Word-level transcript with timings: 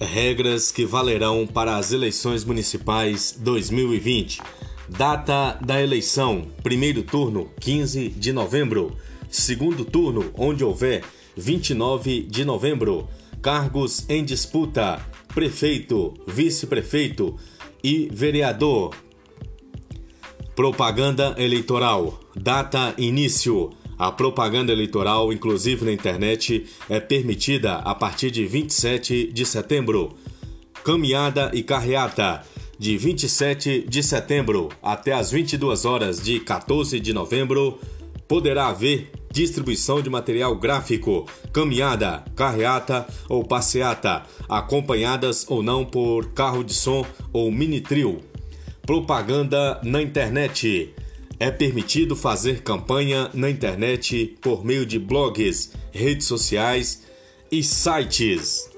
Regras 0.00 0.70
que 0.70 0.84
valerão 0.84 1.46
para 1.46 1.76
as 1.76 1.92
eleições 1.92 2.44
municipais 2.44 3.36
2020. 3.38 4.40
Data 4.88 5.58
da 5.60 5.82
eleição: 5.82 6.46
primeiro 6.62 7.02
turno, 7.02 7.50
15 7.60 8.08
de 8.10 8.32
novembro. 8.32 8.96
Segundo 9.28 9.84
turno, 9.84 10.30
onde 10.34 10.64
houver, 10.64 11.04
29 11.36 12.22
de 12.22 12.44
novembro. 12.44 13.08
Cargos 13.42 14.08
em 14.08 14.24
disputa: 14.24 15.04
prefeito, 15.34 16.14
vice-prefeito 16.26 17.36
e 17.82 18.08
vereador. 18.12 18.94
Propaganda 20.54 21.34
eleitoral. 21.38 22.18
Data 22.34 22.94
início. 22.98 23.70
A 23.98 24.12
propaganda 24.12 24.72
eleitoral, 24.72 25.32
inclusive 25.32 25.84
na 25.84 25.92
internet, 25.92 26.66
é 26.88 27.00
permitida 27.00 27.78
a 27.78 27.94
partir 27.94 28.30
de 28.30 28.46
27 28.46 29.32
de 29.32 29.44
setembro. 29.44 30.14
Caminhada 30.84 31.50
e 31.52 31.62
carreata. 31.62 32.44
De 32.78 32.96
27 32.96 33.84
de 33.88 34.02
setembro 34.04 34.68
até 34.80 35.12
as 35.12 35.32
22 35.32 35.84
horas 35.84 36.22
de 36.22 36.38
14 36.38 37.00
de 37.00 37.12
novembro, 37.12 37.80
poderá 38.28 38.68
haver 38.68 39.10
distribuição 39.32 40.00
de 40.00 40.08
material 40.08 40.54
gráfico, 40.54 41.26
caminhada, 41.52 42.24
carreata 42.36 43.04
ou 43.28 43.42
passeata, 43.42 44.22
acompanhadas 44.48 45.44
ou 45.48 45.60
não 45.60 45.84
por 45.84 46.32
carro 46.34 46.62
de 46.62 46.72
som 46.72 47.04
ou 47.32 47.50
mini 47.50 47.80
trio. 47.80 48.20
Propaganda 48.82 49.80
na 49.82 50.00
internet. 50.00 50.94
É 51.40 51.52
permitido 51.52 52.16
fazer 52.16 52.62
campanha 52.62 53.30
na 53.32 53.48
internet 53.48 54.36
por 54.40 54.64
meio 54.64 54.84
de 54.84 54.98
blogs, 54.98 55.72
redes 55.92 56.26
sociais 56.26 57.04
e 57.50 57.62
sites. 57.62 58.68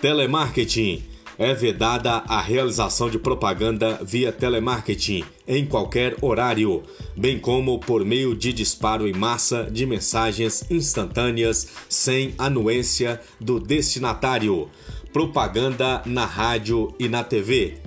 Telemarketing. 0.00 1.02
É 1.36 1.52
vedada 1.52 2.22
a 2.28 2.40
realização 2.40 3.10
de 3.10 3.18
propaganda 3.18 3.98
via 4.04 4.30
telemarketing 4.30 5.24
em 5.48 5.66
qualquer 5.66 6.14
horário, 6.22 6.84
bem 7.16 7.40
como 7.40 7.80
por 7.80 8.04
meio 8.04 8.36
de 8.36 8.52
disparo 8.52 9.08
em 9.08 9.12
massa 9.12 9.64
de 9.64 9.84
mensagens 9.84 10.70
instantâneas 10.70 11.66
sem 11.88 12.34
anuência 12.38 13.20
do 13.40 13.58
destinatário. 13.58 14.68
Propaganda 15.12 16.02
na 16.06 16.24
rádio 16.24 16.94
e 17.00 17.08
na 17.08 17.24
TV. 17.24 17.78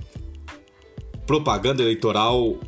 Propaganda 1.26 1.82
eleitoral 1.82 2.58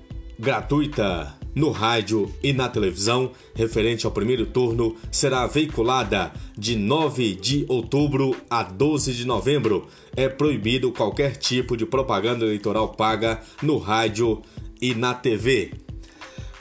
gratuita 0.41 1.39
no 1.55 1.71
rádio 1.71 2.33
e 2.43 2.53
na 2.53 2.69
televisão, 2.69 3.33
referente 3.55 4.07
ao 4.07 4.13
primeiro 4.13 4.47
turno, 4.47 4.97
será 5.11 5.47
veiculada 5.47 6.33
de 6.57 6.77
9 6.77 7.35
de 7.35 7.67
outubro 7.69 8.35
a 8.49 8.63
12 8.63 9.13
de 9.13 9.27
novembro. 9.27 9.87
É 10.17 10.29
proibido 10.29 10.93
qualquer 10.93 11.37
tipo 11.37 11.77
de 11.77 11.85
propaganda 11.85 12.45
eleitoral 12.45 12.89
paga 12.89 13.43
no 13.63 13.77
rádio 13.77 14.41
e 14.81 14.95
na 14.95 15.13
TV. 15.13 15.73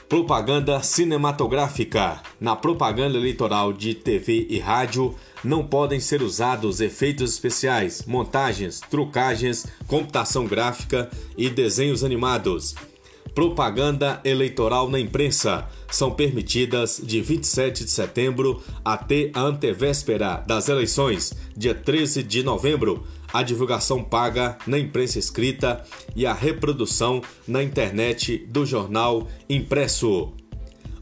Propaganda 0.08 0.82
cinematográfica. 0.82 2.20
Na 2.38 2.54
propaganda 2.54 3.16
eleitoral 3.16 3.72
de 3.72 3.94
TV 3.94 4.46
e 4.50 4.58
rádio 4.58 5.14
não 5.42 5.64
podem 5.64 6.00
ser 6.00 6.20
usados 6.20 6.80
efeitos 6.80 7.32
especiais, 7.32 8.04
montagens, 8.06 8.80
trucagens, 8.80 9.66
computação 9.86 10.44
gráfica 10.44 11.08
e 11.38 11.48
desenhos 11.48 12.04
animados. 12.04 12.74
Propaganda 13.40 14.20
eleitoral 14.22 14.90
na 14.90 15.00
imprensa 15.00 15.66
são 15.90 16.10
permitidas 16.10 17.00
de 17.02 17.22
27 17.22 17.86
de 17.86 17.90
setembro 17.90 18.62
até 18.84 19.30
a 19.32 19.40
antevéspera 19.40 20.44
das 20.46 20.68
eleições, 20.68 21.32
dia 21.56 21.74
13 21.74 22.22
de 22.22 22.42
novembro. 22.42 23.02
A 23.32 23.42
divulgação 23.42 24.04
paga 24.04 24.58
na 24.66 24.78
imprensa 24.78 25.18
escrita 25.18 25.82
e 26.14 26.26
a 26.26 26.34
reprodução 26.34 27.22
na 27.48 27.62
internet 27.62 28.46
do 28.46 28.66
jornal 28.66 29.26
impresso. 29.48 30.34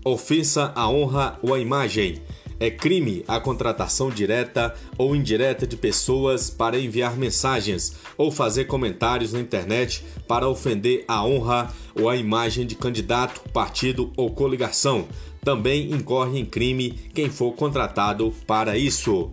Ofensa 0.05 0.71
à 0.77 0.89
honra 0.89 1.41
ou 1.43 1.53
à 1.53 1.59
imagem 1.59 2.23
é 2.61 2.71
crime 2.71 3.25
a 3.29 3.39
contratação 3.39 4.11
direta 4.11 4.75
ou 4.97 5.15
indireta 5.15 5.67
de 5.67 5.77
pessoas 5.77 6.51
para 6.51 6.79
enviar 6.79 7.17
mensagens 7.17 7.97
ou 8.17 8.31
fazer 8.31 8.65
comentários 8.65 9.33
na 9.33 9.41
internet 9.41 10.05
para 10.27 10.49
ofender 10.49 11.05
a 11.07 11.25
honra 11.25 11.73
ou 11.95 12.09
a 12.09 12.17
imagem 12.17 12.67
de 12.67 12.75
candidato, 12.75 13.41
partido 13.51 14.13
ou 14.17 14.31
coligação. 14.31 15.07
Também 15.43 15.93
incorre 15.93 16.39
em 16.39 16.45
crime 16.45 16.91
quem 17.15 17.31
for 17.31 17.53
contratado 17.53 18.35
para 18.47 18.77
isso. 18.77 19.31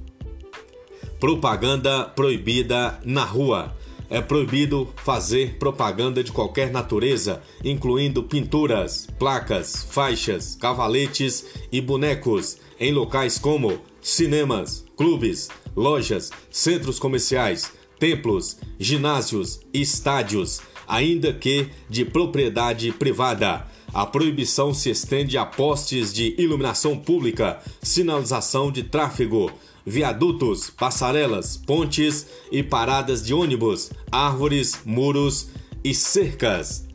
Propaganda 1.19 2.03
proibida 2.03 3.00
na 3.03 3.24
rua. 3.24 3.75
É 4.08 4.22
proibido 4.22 4.88
fazer 4.97 5.58
propaganda 5.58 6.24
de 6.24 6.31
qualquer 6.31 6.69
natureza, 6.72 7.41
incluindo 7.64 8.22
pinturas, 8.22 9.08
placas, 9.18 9.88
faixas, 9.90 10.56
cavaletes 10.56 11.44
e 11.72 11.81
bonecos, 11.81 12.59
em 12.80 12.91
locais 12.91 13.38
como 13.38 13.80
cinemas, 14.02 14.86
clubes, 14.96 15.50
lojas, 15.75 16.31
centros 16.50 17.00
comerciais, 17.00 17.72
templos, 18.00 18.58
ginásios 18.80 19.59
e 19.74 19.81
estádios, 19.81 20.62
ainda 20.88 21.34
que 21.34 21.69
de 21.90 22.06
propriedade 22.06 22.91
privada. 22.91 23.66
A 23.94 24.06
proibição 24.06 24.74
se 24.74 24.90
estende 24.90 25.38
a 25.38 25.46
postes 25.46 26.14
de 26.14 26.35
iluminação 26.38 26.97
pública, 26.97 27.62
sinalização 27.81 28.72
de 28.72 28.84
tráfego, 28.84 29.52
viadutos, 29.85 30.69
passarelas, 30.69 31.56
pontes 31.56 32.28
e 32.52 32.62
paradas 32.62 33.25
de 33.25 33.34
ônibus, 33.34 33.91
árvores, 34.12 34.81
muros 34.85 35.50
e 35.84 35.94
cercas. 35.94 36.85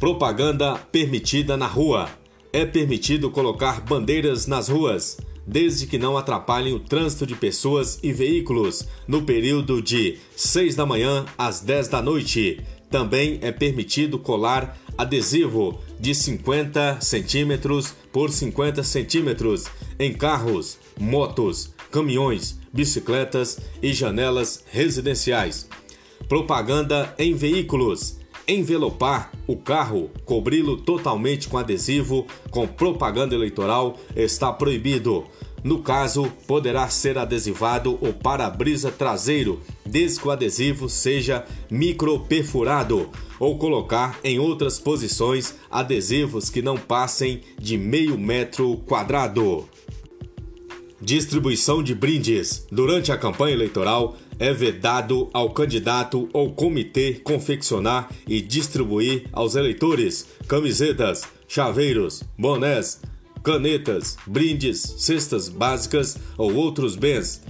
Propaganda 0.00 0.76
permitida 0.90 1.56
na 1.56 1.66
rua. 1.66 2.10
É 2.52 2.66
permitido 2.66 3.30
colocar 3.30 3.80
bandeiras 3.80 4.46
nas 4.46 4.68
ruas, 4.68 5.16
desde 5.46 5.86
que 5.86 5.96
não 5.96 6.18
atrapalhem 6.18 6.74
o 6.74 6.80
trânsito 6.80 7.26
de 7.26 7.34
pessoas 7.34 7.98
e 8.02 8.12
veículos 8.12 8.86
no 9.08 9.22
período 9.22 9.80
de 9.80 10.18
6 10.36 10.76
da 10.76 10.84
manhã 10.84 11.24
às 11.38 11.60
10 11.60 11.88
da 11.88 12.02
noite. 12.02 12.60
Também 12.90 13.38
é 13.40 13.50
permitido 13.50 14.18
colar 14.18 14.78
adesivo 14.98 15.80
de 15.98 16.14
50 16.14 17.00
centímetros 17.00 17.94
por 18.12 18.30
50 18.30 18.82
centímetros 18.82 19.64
em 19.98 20.12
carros, 20.12 20.78
motos, 21.00 21.72
caminhões, 21.90 22.58
bicicletas 22.70 23.58
e 23.82 23.94
janelas 23.94 24.62
residenciais. 24.70 25.68
Propaganda 26.28 27.14
em 27.18 27.34
veículos. 27.34 28.21
Envelopar 28.46 29.30
o 29.46 29.56
carro, 29.56 30.10
cobri-lo 30.24 30.76
totalmente 30.76 31.48
com 31.48 31.58
adesivo 31.58 32.26
com 32.50 32.66
propaganda 32.66 33.34
eleitoral 33.34 33.98
está 34.16 34.52
proibido. 34.52 35.24
No 35.62 35.80
caso, 35.80 36.26
poderá 36.46 36.88
ser 36.88 37.16
adesivado 37.16 37.96
o 38.00 38.12
para-brisa 38.12 38.90
traseiro, 38.90 39.60
desde 39.86 40.20
que 40.20 40.26
o 40.26 40.30
adesivo 40.32 40.88
seja 40.88 41.44
microperfurado, 41.70 43.08
ou 43.38 43.56
colocar 43.56 44.18
em 44.24 44.40
outras 44.40 44.80
posições 44.80 45.54
adesivos 45.70 46.50
que 46.50 46.62
não 46.62 46.76
passem 46.76 47.42
de 47.60 47.78
meio 47.78 48.18
metro 48.18 48.76
quadrado. 48.78 49.68
Distribuição 51.00 51.82
de 51.82 51.94
brindes. 51.94 52.66
Durante 52.70 53.10
a 53.10 53.18
campanha 53.18 53.54
eleitoral, 53.54 54.16
é 54.42 54.52
vedado 54.52 55.30
ao 55.32 55.50
candidato 55.50 56.28
ou 56.32 56.52
comitê 56.52 57.20
confeccionar 57.22 58.10
e 58.26 58.40
distribuir 58.40 59.28
aos 59.32 59.54
eleitores 59.54 60.26
camisetas, 60.48 61.22
chaveiros, 61.46 62.24
bonés, 62.36 63.00
canetas, 63.44 64.16
brindes, 64.26 64.96
cestas 64.98 65.48
básicas 65.48 66.18
ou 66.36 66.56
outros 66.56 66.96
bens. 66.96 67.40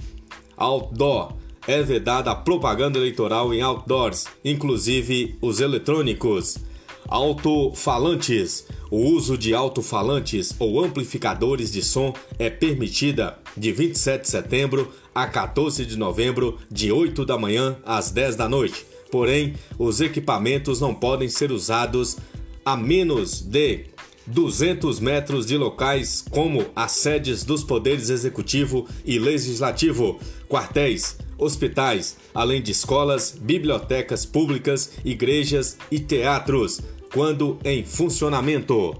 Outdoor. 0.55 1.33
É 1.65 1.81
vedada 1.81 2.29
a 2.29 2.35
propaganda 2.35 2.99
eleitoral 2.99 3.51
em 3.55 3.61
outdoors, 3.63 4.25
inclusive 4.45 5.35
os 5.41 5.61
eletrônicos. 5.61 6.59
Alto-falantes. 7.07 8.67
O 8.91 8.97
uso 8.97 9.35
de 9.35 9.55
alto-falantes 9.55 10.53
ou 10.59 10.83
amplificadores 10.83 11.71
de 11.71 11.81
som 11.81 12.13
é 12.37 12.51
permitida 12.51 13.39
de 13.57 13.71
27 13.71 14.21
de 14.21 14.29
setembro 14.29 14.93
a 15.13 15.27
14 15.27 15.85
de 15.85 15.97
novembro, 15.97 16.57
de 16.71 16.91
8 16.91 17.25
da 17.25 17.37
manhã 17.37 17.77
às 17.85 18.11
10 18.11 18.35
da 18.35 18.49
noite. 18.49 18.85
Porém, 19.11 19.53
os 19.77 20.01
equipamentos 20.01 20.79
não 20.79 20.93
podem 20.93 21.29
ser 21.29 21.51
usados 21.51 22.17
a 22.65 22.75
menos 22.75 23.41
de 23.41 23.85
200 24.25 24.99
metros 24.99 25.45
de 25.45 25.57
locais 25.57 26.23
como 26.29 26.65
as 26.75 26.93
sedes 26.93 27.43
dos 27.43 27.63
poderes 27.63 28.09
executivo 28.09 28.87
e 29.05 29.19
legislativo, 29.19 30.19
quartéis, 30.47 31.17
hospitais, 31.37 32.17
além 32.33 32.61
de 32.61 32.71
escolas, 32.71 33.35
bibliotecas 33.39 34.25
públicas, 34.25 34.93
igrejas 35.03 35.77
e 35.91 35.99
teatros, 35.99 36.81
quando 37.13 37.59
em 37.63 37.83
funcionamento. 37.83 38.95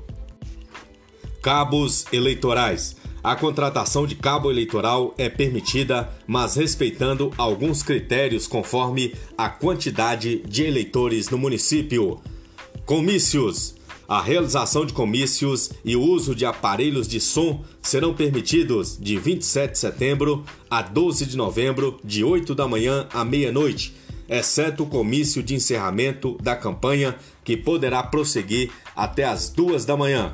Cabos 1.42 2.06
eleitorais. 2.12 2.96
A 3.24 3.38
contratação 3.38 4.06
de 4.06 4.16
cabo 4.16 4.52
eleitoral 4.52 5.14
é 5.18 5.30
permitida, 5.30 6.10
mas 6.28 6.56
respeitando 6.56 7.32
alguns 7.38 7.82
critérios 7.82 8.48
conforme 8.48 9.16
a 9.38 9.48
quantidade 9.48 10.44
de 10.46 10.64
eleitores 10.64 11.30
no 11.30 11.38
município. 11.38 12.20
Comícios. 12.86 13.76
A 14.10 14.22
realização 14.22 14.86
de 14.86 14.92
comícios 14.92 15.72
e 15.86 15.96
o 15.96 16.02
uso 16.02 16.36
de 16.36 16.46
aparelhos 16.46 17.08
de 17.08 17.22
som 17.22 17.64
serão 17.82 18.14
permitidos 18.14 18.98
de 19.00 19.18
27 19.18 19.72
de 19.72 19.80
setembro 19.80 20.44
a 20.70 20.82
12 20.82 21.26
de 21.26 21.38
novembro, 21.38 21.98
de 22.04 22.26
8 22.26 22.54
da 22.54 22.68
manhã 22.68 23.08
à 23.14 23.24
meia-noite, 23.24 23.96
exceto 24.28 24.84
o 24.84 24.88
comício 24.88 25.42
de 25.42 25.56
encerramento 25.56 26.38
da 26.44 26.58
campanha, 26.58 27.16
que 27.46 27.56
poderá 27.56 28.04
prosseguir 28.04 28.70
até 28.94 29.24
as 29.24 29.50
2 29.50 29.86
da 29.86 29.96
manhã. 29.96 30.34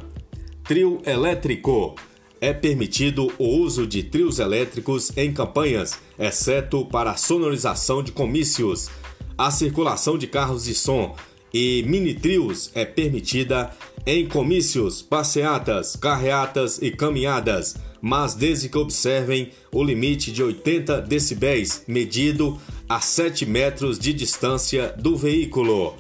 Trio 0.64 1.00
elétrico 1.06 1.96
é 2.42 2.54
permitido 2.54 3.32
o 3.38 3.46
uso 3.46 3.86
de 3.86 4.04
trios 4.04 4.40
elétricos 4.40 5.12
em 5.18 5.34
campanhas, 5.34 6.00
exceto 6.18 6.86
para 6.86 7.12
a 7.12 7.18
sonorização 7.18 8.02
de 8.02 8.12
comícios. 8.12 8.90
A 9.38 9.52
circulação 9.52 10.18
de 10.18 10.28
carros 10.28 10.64
de 10.64 10.74
som 10.74 11.16
e 11.54 11.84
mini-trios 11.88 12.72
é 12.74 12.86
permitida 12.86 13.76
em 14.06 14.28
comícios, 14.28 15.02
passeatas, 15.02 15.96
carreatas 15.96 16.80
e 16.82 16.92
caminhadas, 16.92 17.76
mas 18.02 18.34
desde 18.34 18.70
que 18.70 18.78
observem 18.78 19.52
o 19.72 19.84
limite 19.84 20.32
de 20.32 20.42
80 20.42 21.02
decibéis 21.02 21.84
medido 21.88 22.60
a 22.88 23.02
7 23.02 23.46
metros 23.46 24.00
de 24.00 24.14
distância 24.14 24.94
do 24.98 25.16
veículo. 25.16 25.96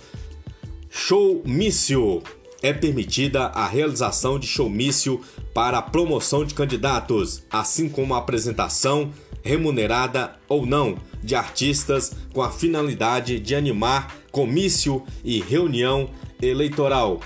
Show 0.89 1.41
mício 1.45 2.23
é 2.61 2.73
permitida 2.73 3.45
a 3.45 3.67
realização 3.67 4.39
de 4.39 4.47
showmício 4.47 5.21
para 5.53 5.77
a 5.77 5.81
promoção 5.81 6.45
de 6.45 6.53
candidatos, 6.53 7.43
assim 7.49 7.89
como 7.89 8.13
a 8.13 8.17
apresentação, 8.17 9.11
remunerada 9.41 10.35
ou 10.47 10.65
não, 10.65 10.97
de 11.23 11.35
artistas 11.35 12.13
com 12.33 12.41
a 12.41 12.51
finalidade 12.51 13.39
de 13.39 13.55
animar 13.55 14.15
comício 14.31 15.03
e 15.23 15.39
reunião 15.39 16.09
eleitoral. 16.41 17.19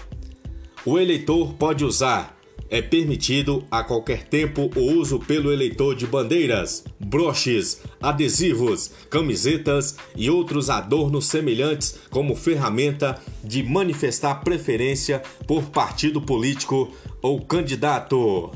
O 0.85 0.99
eleitor 0.99 1.53
pode 1.53 1.85
usar 1.85 2.33
é 2.73 2.81
permitido 2.81 3.63
a 3.69 3.83
qualquer 3.83 4.23
tempo 4.23 4.67
o 4.75 4.93
uso 4.93 5.19
pelo 5.19 5.53
eleitor 5.53 5.95
de 5.95 6.07
bandeiras, 6.07 6.83
broches, 6.99 7.81
adesivos, 8.01 8.89
camisetas 9.11 9.95
e 10.15 10.27
outros 10.27 10.71
adornos 10.71 11.27
semelhantes 11.27 11.99
como 12.09 12.35
ferramenta 12.35 13.21
de 13.43 13.61
manifestar 13.61 14.43
preferência 14.43 15.21
por 15.45 15.65
partido 15.65 16.19
político 16.19 16.91
ou 17.23 17.39
candidato. 17.39 18.51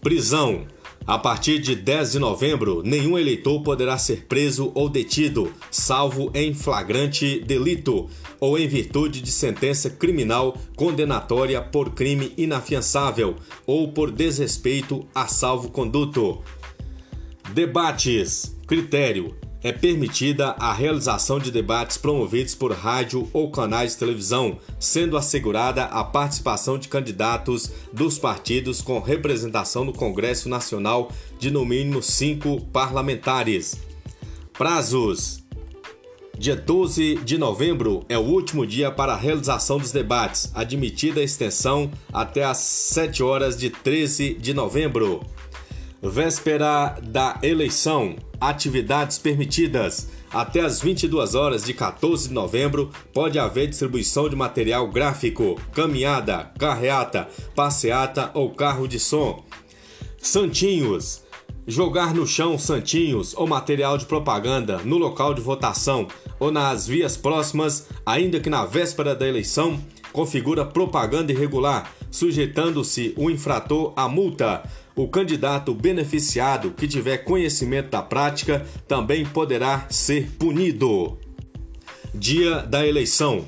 Prisão. 0.00 0.66
A 1.06 1.18
partir 1.18 1.58
de 1.58 1.74
10 1.74 2.12
de 2.12 2.18
novembro, 2.18 2.82
nenhum 2.84 3.18
eleitor 3.18 3.62
poderá 3.62 3.96
ser 3.96 4.26
preso 4.26 4.70
ou 4.74 4.90
detido, 4.90 5.50
salvo 5.70 6.30
em 6.34 6.52
flagrante 6.52 7.40
delito 7.40 8.10
ou 8.38 8.58
em 8.58 8.68
virtude 8.68 9.22
de 9.22 9.32
sentença 9.32 9.88
criminal 9.88 10.54
condenatória 10.76 11.62
por 11.62 11.94
crime 11.94 12.34
inafiançável 12.36 13.36
ou 13.66 13.90
por 13.90 14.10
desrespeito 14.10 15.08
a 15.14 15.26
salvo-conduto. 15.26 16.42
Debates. 17.54 18.54
Critério: 18.66 19.34
é 19.62 19.72
permitida 19.72 20.54
a 20.58 20.72
realização 20.72 21.38
de 21.38 21.50
debates 21.50 21.96
promovidos 21.96 22.54
por 22.54 22.72
rádio 22.72 23.28
ou 23.32 23.50
canais 23.50 23.92
de 23.92 23.98
televisão, 23.98 24.58
sendo 24.78 25.16
assegurada 25.16 25.84
a 25.84 26.04
participação 26.04 26.78
de 26.78 26.88
candidatos 26.88 27.70
dos 27.92 28.18
partidos 28.18 28.80
com 28.80 29.00
representação 29.00 29.84
no 29.84 29.92
Congresso 29.92 30.48
Nacional 30.48 31.10
de 31.38 31.50
no 31.50 31.64
mínimo 31.64 32.02
cinco 32.02 32.60
parlamentares. 32.66 33.76
Prazos: 34.52 35.42
Dia 36.38 36.54
12 36.54 37.16
de 37.24 37.36
novembro 37.36 38.04
é 38.08 38.16
o 38.16 38.22
último 38.22 38.64
dia 38.64 38.92
para 38.92 39.12
a 39.12 39.16
realização 39.16 39.76
dos 39.76 39.90
debates, 39.90 40.52
admitida 40.54 41.20
a 41.20 41.24
extensão 41.24 41.90
até 42.12 42.44
às 42.44 42.58
7 42.58 43.24
horas 43.24 43.56
de 43.56 43.70
13 43.70 44.34
de 44.34 44.54
novembro. 44.54 45.20
Véspera 46.00 46.96
da 47.02 47.40
eleição. 47.42 48.14
Atividades 48.40 49.18
permitidas. 49.18 50.08
Até 50.32 50.60
às 50.60 50.80
22 50.80 51.34
horas 51.34 51.64
de 51.64 51.74
14 51.74 52.28
de 52.28 52.34
novembro 52.34 52.90
pode 53.12 53.36
haver 53.36 53.66
distribuição 53.66 54.28
de 54.28 54.36
material 54.36 54.86
gráfico, 54.86 55.60
caminhada, 55.72 56.52
carreata, 56.56 57.28
passeata 57.52 58.30
ou 58.32 58.50
carro 58.50 58.86
de 58.86 59.00
som. 59.00 59.44
Santinhos. 60.18 61.24
Jogar 61.66 62.14
no 62.14 62.26
chão 62.26 62.56
santinhos 62.56 63.34
ou 63.36 63.46
material 63.46 63.98
de 63.98 64.06
propaganda 64.06 64.78
no 64.84 64.98
local 64.98 65.34
de 65.34 65.40
votação 65.40 66.06
ou 66.38 66.52
nas 66.52 66.86
vias 66.86 67.16
próximas, 67.16 67.88
ainda 68.06 68.38
que 68.38 68.48
na 68.48 68.64
véspera 68.64 69.16
da 69.16 69.26
eleição, 69.26 69.78
configura 70.18 70.64
propaganda 70.64 71.30
irregular, 71.30 71.94
sujeitando-se 72.10 73.14
o 73.16 73.30
infrator 73.30 73.92
à 73.94 74.08
multa 74.08 74.68
o 74.96 75.06
candidato 75.06 75.72
beneficiado 75.72 76.72
que 76.72 76.88
tiver 76.88 77.18
conhecimento 77.18 77.90
da 77.90 78.02
prática 78.02 78.66
também 78.88 79.24
poderá 79.24 79.86
ser 79.88 80.28
punido. 80.32 81.16
Dia 82.12 82.62
da 82.62 82.84
eleição. 82.84 83.44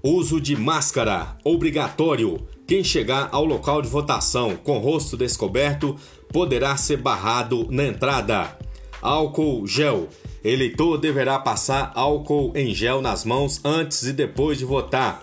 Uso 0.00 0.40
de 0.40 0.54
máscara 0.54 1.36
obrigatório. 1.42 2.46
Quem 2.68 2.84
chegar 2.84 3.28
ao 3.32 3.44
local 3.44 3.82
de 3.82 3.88
votação 3.88 4.54
com 4.54 4.78
rosto 4.78 5.16
descoberto 5.16 5.96
poderá 6.28 6.76
ser 6.76 6.98
barrado 6.98 7.66
na 7.68 7.84
entrada. 7.84 8.56
Álcool 9.00 9.66
gel. 9.66 10.08
Eleitor 10.44 10.98
deverá 10.98 11.40
passar 11.40 11.90
álcool 11.96 12.52
em 12.54 12.72
gel 12.72 13.02
nas 13.02 13.24
mãos 13.24 13.60
antes 13.64 14.04
e 14.04 14.12
depois 14.12 14.56
de 14.56 14.64
votar. 14.64 15.20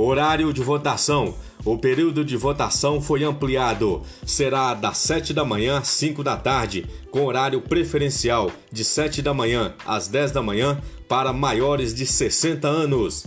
Horário 0.00 0.52
de 0.52 0.62
votação 0.62 1.34
o 1.64 1.76
período 1.76 2.24
de 2.24 2.36
votação 2.36 3.02
foi 3.02 3.22
ampliado. 3.22 4.02
Será 4.24 4.72
das 4.72 4.96
7 4.98 5.34
da 5.34 5.44
manhã 5.44 5.78
às 5.78 5.88
5 5.88 6.24
da 6.24 6.36
tarde, 6.36 6.86
com 7.10 7.26
horário 7.26 7.60
preferencial 7.60 8.50
de 8.72 8.82
7 8.82 9.20
da 9.20 9.34
manhã 9.34 9.74
às 9.84 10.08
10 10.08 10.32
da 10.32 10.42
manhã 10.42 10.80
para 11.06 11.32
maiores 11.32 11.94
de 11.94 12.06
60 12.06 12.66
anos. 12.66 13.26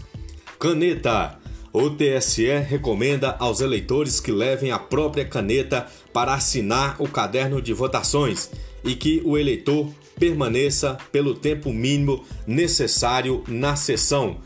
Caneta. 0.60 1.38
O 1.72 1.90
TSE 1.90 2.60
recomenda 2.60 3.36
aos 3.40 3.60
eleitores 3.60 4.20
que 4.20 4.32
levem 4.32 4.72
a 4.72 4.78
própria 4.78 5.26
caneta 5.26 5.88
para 6.12 6.36
assinar 6.36 6.96
o 7.00 7.08
caderno 7.08 7.60
de 7.60 7.74
votações 7.74 8.52
e 8.84 8.94
que 8.94 9.24
o 9.26 9.40
eleitor 9.40 9.90
permaneça 10.20 10.98
pelo 11.12 11.34
tempo 11.34 11.74
mínimo 11.74 12.24
necessário 12.46 13.44
na 13.48 13.76
sessão. 13.76 14.38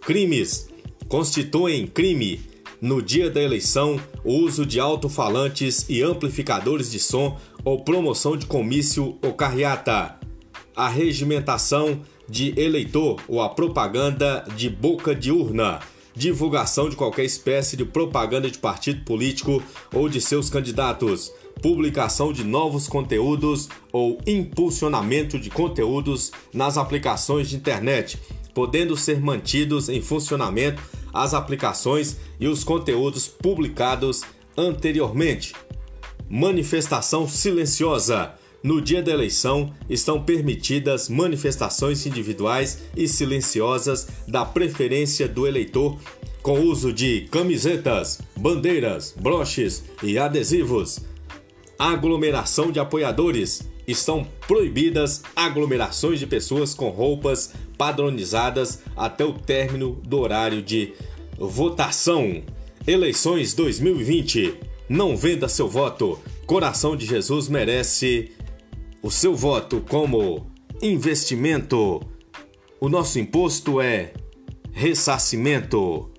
Crimes 0.00 0.71
constituem 1.12 1.86
crime 1.86 2.40
no 2.80 3.02
dia 3.02 3.28
da 3.28 3.42
eleição, 3.42 4.00
o 4.24 4.32
uso 4.32 4.64
de 4.64 4.80
alto-falantes 4.80 5.84
e 5.86 6.02
amplificadores 6.02 6.90
de 6.90 6.98
som 6.98 7.38
ou 7.62 7.84
promoção 7.84 8.34
de 8.34 8.46
comício 8.46 9.18
ou 9.22 9.34
carreata. 9.34 10.18
A 10.74 10.88
regimentação 10.88 12.00
de 12.26 12.58
eleitor 12.58 13.20
ou 13.28 13.42
a 13.42 13.50
propaganda 13.50 14.42
de 14.56 14.70
boca 14.70 15.14
de 15.14 15.30
urna. 15.30 15.80
Divulgação 16.16 16.88
de 16.88 16.96
qualquer 16.96 17.26
espécie 17.26 17.76
de 17.76 17.84
propaganda 17.84 18.50
de 18.50 18.56
partido 18.56 19.04
político 19.04 19.62
ou 19.92 20.08
de 20.08 20.18
seus 20.18 20.48
candidatos. 20.48 21.30
Publicação 21.60 22.32
de 22.32 22.42
novos 22.42 22.88
conteúdos 22.88 23.68
ou 23.92 24.16
impulsionamento 24.26 25.38
de 25.38 25.50
conteúdos 25.50 26.32
nas 26.54 26.78
aplicações 26.78 27.50
de 27.50 27.56
internet, 27.56 28.18
podendo 28.54 28.96
ser 28.96 29.20
mantidos 29.20 29.88
em 29.88 30.00
funcionamento 30.00 30.82
as 31.12 31.34
aplicações 31.34 32.16
e 32.40 32.46
os 32.46 32.64
conteúdos 32.64 33.28
publicados 33.28 34.22
anteriormente. 34.56 35.54
Manifestação 36.28 37.28
silenciosa. 37.28 38.34
No 38.62 38.80
dia 38.80 39.02
da 39.02 39.10
eleição, 39.10 39.74
estão 39.90 40.22
permitidas 40.22 41.08
manifestações 41.08 42.06
individuais 42.06 42.84
e 42.96 43.08
silenciosas 43.08 44.06
da 44.28 44.44
preferência 44.44 45.26
do 45.26 45.48
eleitor, 45.48 45.98
com 46.42 46.60
uso 46.60 46.92
de 46.92 47.22
camisetas, 47.22 48.20
bandeiras, 48.36 49.14
broches 49.18 49.84
e 50.02 50.16
adesivos. 50.16 51.00
Aglomeração 51.76 52.70
de 52.70 52.78
apoiadores. 52.78 53.71
Estão 53.86 54.26
proibidas 54.46 55.22
aglomerações 55.34 56.18
de 56.18 56.26
pessoas 56.26 56.74
com 56.74 56.90
roupas 56.90 57.52
padronizadas 57.76 58.80
até 58.96 59.24
o 59.24 59.32
término 59.32 60.00
do 60.04 60.20
horário 60.20 60.62
de 60.62 60.92
votação. 61.38 62.42
Eleições 62.86 63.54
2020. 63.54 64.54
Não 64.88 65.16
venda 65.16 65.48
seu 65.48 65.68
voto. 65.68 66.18
Coração 66.46 66.96
de 66.96 67.06
Jesus 67.06 67.48
merece 67.48 68.30
o 69.02 69.10
seu 69.10 69.34
voto 69.34 69.82
como 69.88 70.46
investimento. 70.80 72.00
O 72.80 72.88
nosso 72.88 73.18
imposto 73.18 73.80
é 73.80 74.12
ressarcimento, 74.72 76.10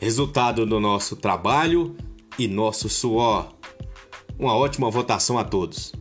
resultado 0.00 0.66
do 0.66 0.78
nosso 0.78 1.16
trabalho 1.16 1.96
e 2.38 2.48
nosso 2.48 2.88
suor. 2.88 3.54
Uma 4.38 4.54
ótima 4.54 4.90
votação 4.90 5.38
a 5.38 5.44
todos. 5.44 5.92